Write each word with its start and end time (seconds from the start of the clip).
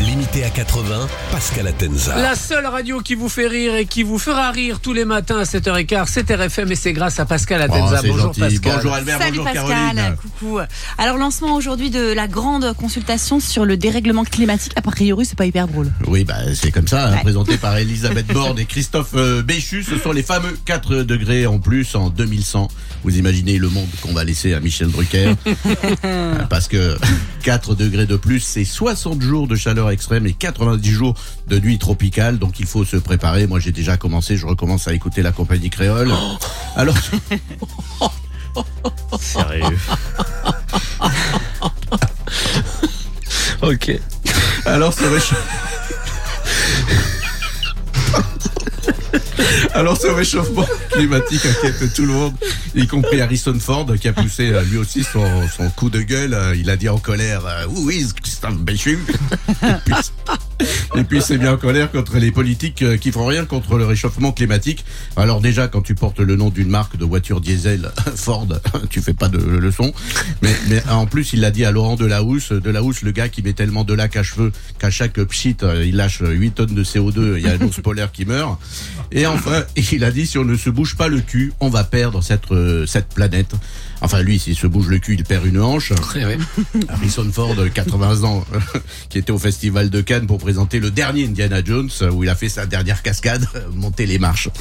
Limité 0.00 0.44
à 0.44 0.50
80, 0.50 1.08
Pascal 1.32 1.66
Atenza. 1.66 2.16
La 2.16 2.34
seule 2.36 2.66
radio 2.66 3.00
qui 3.00 3.14
vous 3.14 3.28
fait 3.28 3.46
rire 3.48 3.74
et 3.74 3.84
qui 3.84 4.02
vous 4.04 4.18
fera 4.18 4.50
rire 4.52 4.78
tous 4.80 4.92
les 4.92 5.04
matins 5.04 5.38
à 5.38 5.42
7h15, 5.42 6.06
c'est 6.08 6.30
RFM 6.30 6.70
et 6.72 6.76
c'est 6.76 6.92
grâce 6.92 7.18
à 7.18 7.26
Pascal 7.26 7.60
Atenza. 7.62 7.96
Oh, 7.96 7.98
c'est 8.02 8.08
bonjour 8.08 8.26
gentil. 8.26 8.40
Pascal. 8.40 8.72
Bonjour 8.76 8.92
Albert, 8.94 9.18
Salut 9.18 9.30
bonjour 9.38 9.44
Pascal, 9.44 9.66
Caroline. 9.66 10.16
coucou. 10.16 10.58
Alors 10.98 11.16
lancement 11.18 11.54
aujourd'hui 11.56 11.90
de 11.90 12.12
la 12.12 12.28
grande 12.28 12.72
consultation 12.74 13.40
sur 13.40 13.64
le 13.64 13.76
dérèglement 13.76 14.24
climatique. 14.24 14.72
A 14.76 14.82
priori, 14.82 15.26
c'est 15.26 15.36
pas 15.36 15.46
hyper 15.46 15.66
drôle. 15.66 15.90
Oui, 16.06 16.24
bah, 16.24 16.36
c'est 16.54 16.70
comme 16.70 16.88
ça, 16.88 17.08
hein, 17.08 17.12
Ouais. 17.14 17.20
présenté 17.22 17.56
par 17.56 17.76
Elisabeth 17.78 18.28
Borne 18.28 18.58
et 18.60 18.66
Christophe 18.66 19.10
euh, 19.14 19.42
Béchu. 19.42 19.82
Ce 19.82 19.98
sont 19.98 20.12
les 20.12 20.22
fameux 20.22 20.56
4 20.64 21.02
degrés 21.02 21.46
en 21.46 21.58
plus 21.58 21.94
en 21.96 22.08
2100. 22.08 22.68
Vous 23.02 23.16
imaginez 23.18 23.58
le 23.58 23.68
monde 23.68 23.88
qu'on 24.02 24.12
va 24.14 24.24
laisser 24.24 24.54
à 24.54 24.60
Michel 24.60 24.90
Drucker. 24.90 25.34
Parce 26.50 26.68
que 26.68 26.96
4 27.42 27.74
degrés 27.74 28.06
de 28.06 28.16
plus, 28.16 28.40
c'est 28.40 28.64
60 28.64 29.20
jours 29.22 29.48
de 29.48 29.56
chaleur 29.56 29.87
extrême 29.90 30.26
et 30.26 30.32
90 30.32 30.90
jours 30.90 31.14
de 31.48 31.58
nuit 31.58 31.78
tropicale. 31.78 32.38
Donc 32.38 32.60
il 32.60 32.66
faut 32.66 32.84
se 32.84 32.96
préparer. 32.96 33.46
Moi, 33.46 33.60
j'ai 33.60 33.72
déjà 33.72 33.96
commencé. 33.96 34.36
Je 34.36 34.46
recommence 34.46 34.88
à 34.88 34.92
écouter 34.92 35.22
la 35.22 35.32
compagnie 35.32 35.70
créole. 35.70 36.12
Alors, 36.76 36.96
Sérieux. 39.20 39.78
ok. 43.62 44.00
Alors 44.66 44.92
ce 44.92 45.04
réchauffement. 45.04 45.38
Alors 49.78 49.96
ce 49.96 50.08
réchauffement 50.08 50.66
climatique 50.90 51.46
inquiète 51.46 51.94
tout 51.94 52.02
le 52.04 52.12
monde, 52.12 52.34
y 52.74 52.88
compris 52.88 53.20
Harrison 53.20 53.56
Ford 53.60 53.86
qui 54.00 54.08
a 54.08 54.12
poussé 54.12 54.50
euh, 54.50 54.64
lui 54.64 54.76
aussi 54.76 55.04
son, 55.04 55.22
coup 55.76 55.88
de 55.88 56.00
gueule. 56.00 56.34
Euh, 56.34 56.56
Il 56.56 56.68
a 56.68 56.76
dit 56.76 56.88
en 56.88 56.98
colère 56.98 57.42
is 57.88 58.08
Christophe 58.12 58.58
Béchu 58.58 58.98
Et 60.98 61.04
puis, 61.04 61.22
c'est 61.22 61.38
bien 61.38 61.52
en 61.52 61.56
colère 61.56 61.92
contre 61.92 62.18
les 62.18 62.32
politiques 62.32 62.82
euh, 62.82 62.96
qui 62.96 63.12
font 63.12 63.24
rien 63.24 63.44
contre 63.44 63.78
le 63.78 63.86
réchauffement 63.86 64.32
climatique. 64.32 64.84
Alors 65.16 65.40
déjà 65.40 65.68
quand 65.68 65.82
tu 65.82 65.94
portes 65.94 66.20
le 66.20 66.36
nom 66.36 66.50
d'une 66.50 66.68
marque 66.68 66.96
de 66.96 67.04
voiture 67.04 67.40
diesel 67.40 67.90
Ford, 68.16 68.48
tu 68.90 69.00
fais 69.00 69.14
pas 69.14 69.28
de 69.28 69.38
leçon. 69.38 69.92
Mais, 70.42 70.54
mais 70.68 70.82
en 70.88 71.06
plus 71.06 71.32
il 71.32 71.40
l'a 71.40 71.50
dit 71.50 71.64
à 71.64 71.70
Laurent 71.70 71.96
Delahousse, 71.96 72.52
Delahousse 72.52 73.02
le 73.02 73.12
gars 73.12 73.28
qui 73.28 73.42
met 73.42 73.52
tellement 73.52 73.84
de 73.84 73.94
lac 73.94 74.16
à 74.16 74.22
cheveux 74.22 74.52
qu'à 74.78 74.90
chaque 74.90 75.22
pchit 75.24 75.56
euh, 75.62 75.84
il 75.86 75.96
lâche 75.96 76.20
8 76.20 76.50
tonnes 76.52 76.74
de 76.74 76.84
CO2, 76.84 77.36
il 77.36 77.42
y 77.42 77.48
a 77.48 77.52
un 77.52 77.60
ours 77.60 77.80
polaire 77.80 78.12
qui 78.12 78.24
meurt. 78.24 78.58
Et 79.12 79.26
enfin 79.26 79.64
il 79.92 80.04
a 80.04 80.10
dit 80.10 80.26
si 80.26 80.38
on 80.38 80.44
ne 80.44 80.56
se 80.56 80.70
bouge 80.70 80.96
pas 80.96 81.08
le 81.08 81.20
cul, 81.20 81.52
on 81.60 81.68
va 81.68 81.84
perdre 81.84 82.22
cette, 82.22 82.50
euh, 82.52 82.86
cette 82.86 83.08
planète. 83.08 83.52
Enfin 84.00 84.22
lui 84.22 84.38
s'il 84.38 84.56
se 84.56 84.66
bouge 84.66 84.88
le 84.88 84.98
cul 84.98 85.14
il 85.14 85.24
perd 85.24 85.46
une 85.46 85.60
hanche. 85.60 85.92
Harrison 86.88 87.30
Ford, 87.32 87.56
80 87.72 88.24
ans, 88.24 88.44
qui 89.08 89.18
était 89.18 89.32
au 89.32 89.38
Festival 89.38 89.90
de 89.90 90.00
Cannes 90.00 90.26
pour 90.26 90.38
présenter 90.38 90.80
le 90.80 90.87
dernier 90.90 91.26
Indiana 91.26 91.62
Jones, 91.64 91.90
où 92.12 92.24
il 92.24 92.28
a 92.28 92.34
fait 92.34 92.48
sa 92.48 92.66
dernière 92.66 93.02
cascade, 93.02 93.46
monter 93.74 94.06
les 94.06 94.18
marches. 94.18 94.48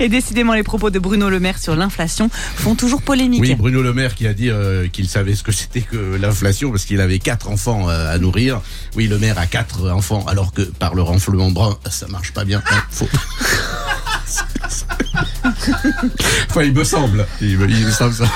Et 0.00 0.08
décidément, 0.08 0.54
les 0.54 0.62
propos 0.62 0.90
de 0.90 0.98
Bruno 0.98 1.28
Le 1.28 1.40
Maire 1.40 1.58
sur 1.58 1.76
l'inflation 1.76 2.30
font 2.56 2.74
toujours 2.74 3.02
polémique. 3.02 3.40
Oui, 3.40 3.54
Bruno 3.54 3.82
Le 3.82 3.92
Maire 3.92 4.14
qui 4.14 4.26
a 4.26 4.34
dit 4.34 4.50
euh, 4.50 4.88
qu'il 4.88 5.08
savait 5.08 5.34
ce 5.34 5.42
que 5.42 5.52
c'était 5.52 5.80
que 5.82 6.16
l'inflation 6.20 6.70
parce 6.70 6.84
qu'il 6.84 7.00
avait 7.00 7.18
quatre 7.18 7.48
enfants 7.50 7.88
euh, 7.88 8.14
à 8.14 8.18
nourrir. 8.18 8.60
Oui, 8.96 9.06
le 9.06 9.18
maire 9.18 9.38
a 9.38 9.46
quatre 9.46 9.90
enfants, 9.90 10.24
alors 10.26 10.52
que 10.52 10.62
par 10.62 10.94
le 10.94 11.02
renflement 11.02 11.50
brun, 11.50 11.76
ça 11.90 12.06
marche 12.08 12.32
pas 12.32 12.44
bien. 12.44 12.62
Hein, 12.70 12.82
faut- 12.90 13.08
enfin, 16.50 16.62
il 16.62 16.72
me 16.72 16.84
semble. 16.84 17.26
Il 17.40 17.58
me, 17.58 17.68
il 17.68 17.86
me 17.86 17.90
semble 17.90 18.14
ça. 18.14 18.24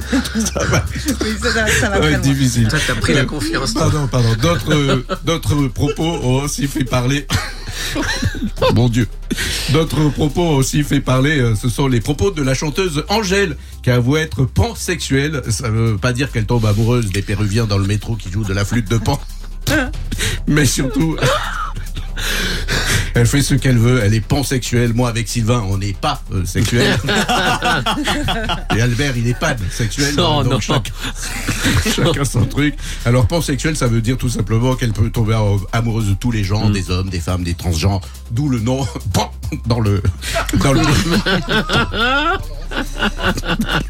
ça 0.00 0.64
va, 0.64 0.84
Oui, 1.20 1.30
ça, 1.42 1.50
va- 1.50 1.66
ça 1.68 1.90
va 1.90 2.12
difficile. 2.18 2.68
Toi, 2.68 2.78
t'as 2.86 2.94
pris 2.94 3.14
la 3.14 3.24
confiance. 3.24 3.74
Pardon, 3.74 4.06
pardon. 4.08 4.34
D'autres, 4.40 4.72
euh, 4.74 5.06
d'autres 5.24 5.68
propos 5.68 6.02
ont 6.22 6.42
aussi 6.42 6.66
fait 6.66 6.84
parler. 6.84 7.26
Mon 8.74 8.88
Dieu. 8.88 9.06
D'autres 9.72 10.08
propos 10.10 10.42
ont 10.42 10.56
aussi 10.56 10.82
fait 10.82 11.00
parler. 11.00 11.38
euh, 11.40 11.54
Ce 11.54 11.68
sont 11.68 11.86
les 11.88 12.00
propos 12.00 12.30
de 12.30 12.42
la 12.42 12.54
chanteuse 12.54 13.04
Angèle, 13.08 13.56
qui 13.82 13.90
avoue 13.90 14.16
être 14.16 14.44
pansexuelle. 14.44 15.42
Ça 15.50 15.68
veut 15.70 15.96
pas 15.96 16.12
dire 16.12 16.30
qu'elle 16.32 16.46
tombe 16.46 16.66
amoureuse 16.66 17.10
des 17.10 17.22
Péruviens 17.22 17.66
dans 17.66 17.78
le 17.78 17.86
métro 17.86 18.16
qui 18.16 18.30
jouent 18.30 18.44
de 18.44 18.54
la 18.54 18.64
flûte 18.64 18.90
de 18.90 18.98
pan. 18.98 19.20
Mais 20.46 20.66
surtout. 20.66 21.16
Elle 23.14 23.26
fait 23.26 23.42
ce 23.42 23.54
qu'elle 23.54 23.78
veut, 23.78 24.00
elle 24.02 24.12
est 24.12 24.20
pansexuelle. 24.20 24.92
Moi, 24.92 25.08
avec 25.08 25.28
Sylvain, 25.28 25.64
on 25.68 25.78
n'est 25.78 25.92
pas 25.92 26.20
euh, 26.32 26.44
sexuel. 26.44 26.98
Et 28.76 28.80
Albert, 28.80 29.16
il 29.16 29.28
est 29.28 29.38
pas 29.38 29.54
sexuel. 29.70 30.14
Non, 30.16 30.42
donc 30.42 30.52
non. 30.52 30.60
Chacun, 30.60 30.92
chacun 31.94 32.24
son 32.24 32.44
truc. 32.46 32.74
Alors, 33.04 33.26
pansexuel, 33.26 33.76
ça 33.76 33.86
veut 33.86 34.00
dire 34.00 34.16
tout 34.16 34.28
simplement 34.28 34.74
qu'elle 34.74 34.92
peut 34.92 35.10
tomber 35.10 35.38
amoureuse 35.72 36.08
de 36.08 36.14
tous 36.14 36.32
les 36.32 36.42
gens, 36.42 36.70
des 36.70 36.90
hommes, 36.90 37.08
des 37.08 37.20
femmes, 37.20 37.44
des 37.44 37.54
transgenres. 37.54 38.00
D'où 38.32 38.48
le 38.48 38.58
nom 38.58 38.84
pan 39.12 39.32
dans 39.66 39.80
le 39.80 40.02
dans 40.58 40.72
le. 40.72 40.80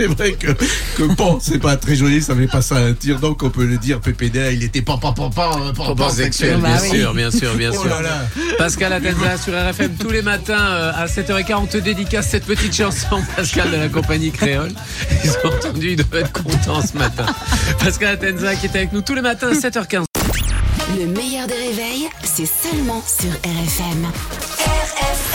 C'est 0.00 0.06
vrai 0.06 0.32
que, 0.32 0.52
que 0.96 1.14
pan, 1.14 1.38
c'est 1.42 1.58
pas 1.58 1.76
très 1.76 1.94
joli, 1.94 2.22
ça 2.22 2.34
fait 2.34 2.46
pas 2.46 2.62
ça 2.62 2.76
un 2.76 2.94
tir, 2.94 3.18
donc 3.18 3.42
on 3.42 3.50
peut 3.50 3.66
le 3.66 3.76
dire, 3.76 4.00
PPDA, 4.00 4.50
il 4.52 4.62
était 4.64 4.80
pan, 4.80 4.96
pan, 4.96 5.12
pan, 5.12 5.28
pan, 5.28 5.50
pan, 5.58 5.72
Propos 5.74 6.08
sexuel, 6.08 6.56
bien 6.58 6.78
oui. 6.80 6.98
sûr, 7.00 7.12
bien 7.12 7.30
sûr, 7.30 7.54
bien 7.54 7.70
Oh 7.74 7.82
sûr. 7.82 7.90
là 7.90 8.00
là. 8.00 8.22
Pascal 8.56 8.94
Atenza 8.94 9.36
sur 9.36 9.52
RFM 9.52 9.92
tous 9.98 10.08
les 10.10 10.22
matins 10.22 10.54
euh, 10.70 10.92
à 10.94 11.04
7h15. 11.04 11.54
On 11.56 11.66
te 11.66 11.76
dédicace 11.76 12.28
cette 12.30 12.46
petite 12.46 12.74
chanson, 12.74 13.22
Pascal 13.36 13.70
de 13.70 13.76
la 13.76 13.88
compagnie 13.90 14.30
Créole. 14.30 14.72
Ils 15.22 15.30
ont 15.44 15.48
entendu, 15.54 15.90
ils 15.90 15.96
doivent 15.96 16.22
être 16.24 16.32
contents 16.32 16.80
ce 16.80 16.96
matin. 16.96 17.26
Pascal 17.78 18.14
Atenza 18.14 18.54
qui 18.56 18.66
est 18.66 18.76
avec 18.76 18.92
nous 18.94 19.02
tous 19.02 19.14
les 19.14 19.22
matins 19.22 19.48
à 19.48 19.52
7h15. 19.52 20.04
Le 20.98 21.06
meilleur 21.08 21.46
des 21.46 21.54
réveils, 21.54 22.08
c'est 22.24 22.46
seulement 22.48 23.02
sur 23.06 23.30
RFM. 23.30 24.06
RFM 24.58 25.29